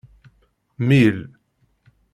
Mil. 0.79 1.29